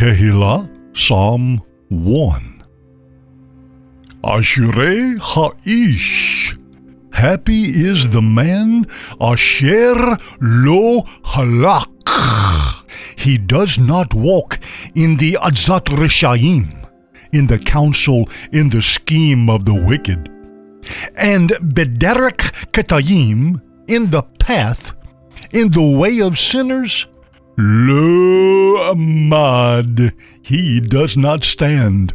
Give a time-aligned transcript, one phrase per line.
[0.00, 2.64] Tehillah, Psalm 1.
[4.24, 6.56] Ashrei Ha'ish.
[7.12, 8.86] Happy is the man
[9.20, 11.92] Asher Lo Halak.
[13.14, 14.58] He does not walk
[14.94, 16.88] in the Adzat Rishaim,
[17.32, 20.30] in the counsel, in the scheme of the wicked.
[21.14, 22.40] And Bederek
[22.72, 24.94] Ketayim, in the path,
[25.52, 27.06] in the way of sinners,
[27.58, 28.29] Lo
[28.94, 30.12] Amad,
[30.42, 32.14] he does not stand.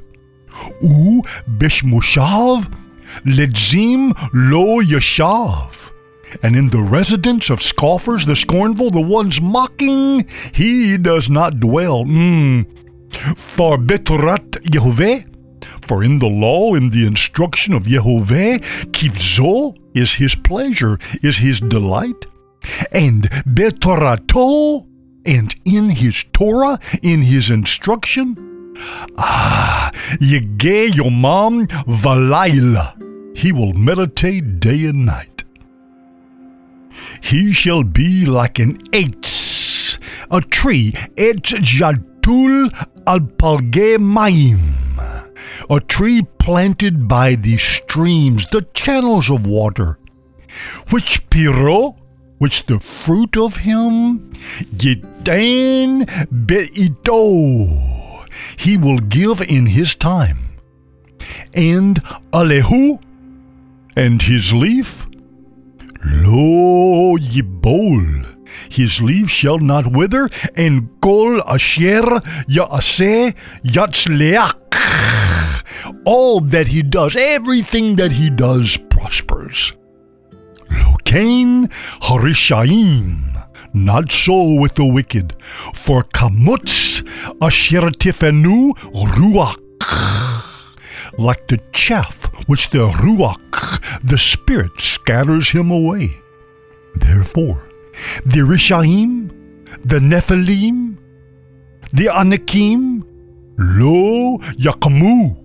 [0.81, 1.23] U
[1.57, 2.71] Bishmushav,
[3.25, 5.91] Ledzim Lo Yashav.
[6.43, 12.03] And in the residence of scoffers, the scornful, the ones mocking, he does not dwell.
[12.03, 12.65] Mm.
[13.37, 15.25] For Betrat Yehovah,
[15.87, 18.59] for in the law, in the instruction of Yehovah,
[18.91, 22.25] Kivzo is his pleasure, is his delight.
[22.91, 24.87] And Betorato,
[25.25, 28.73] and in his Torah, in his instruction,
[29.17, 35.43] ah, Yege Yomam Valaila, he will meditate day and night.
[37.21, 39.97] He shall be like an eitz,
[40.29, 42.71] a tree, etz jatul
[43.07, 44.75] al palge maim,
[45.69, 49.97] a tree planted by the streams, the channels of water,
[50.89, 51.95] which piro,
[52.37, 54.31] which the fruit of him,
[54.75, 56.05] yitain
[56.45, 58.25] beito,
[58.57, 60.57] he will give in his time,
[61.53, 62.99] and alehu,
[63.95, 65.07] and his leaf,
[66.03, 68.25] Lo yibol,
[68.69, 74.53] his leaf shall not wither, and kol asher yaaseh yatzleach.
[76.05, 79.73] All that he does, everything that he does prospers.
[81.15, 81.71] Lokain
[82.01, 83.31] harishaim.
[83.73, 85.33] Not so with the wicked,
[85.73, 87.07] for kamutz
[87.41, 88.75] asher tifenu
[89.15, 89.61] ruach
[91.17, 96.09] like the chaff which the Ruach, the Spirit, scatters him away.
[96.95, 97.69] Therefore,
[98.25, 99.29] the Rishaim,
[99.83, 100.97] the Nephilim,
[101.93, 103.05] the Anakim,
[103.57, 105.37] lo Yakamu,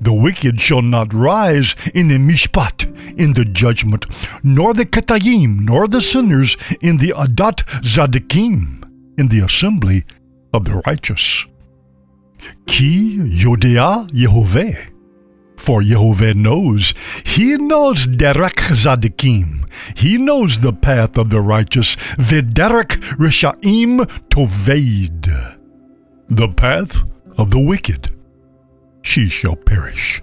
[0.00, 4.06] the wicked shall not rise in the Mishpat, in the judgment,
[4.42, 8.82] nor the Ketayim, nor the sinners in the Adat Zadikim,
[9.18, 10.04] in the assembly
[10.52, 11.46] of the righteous.
[12.66, 14.88] Ki Yodea Yehovah.
[15.56, 16.92] For Yehovah knows,
[17.24, 19.68] He knows Derek Zadikim.
[19.96, 25.58] He knows the path of the righteous, V'derek Rishaim Toveid.
[26.28, 27.02] The path
[27.38, 28.12] of the wicked,
[29.02, 30.22] she shall perish.